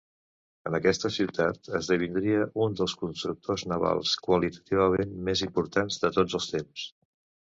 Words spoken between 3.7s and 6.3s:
navals qualitativament més importants de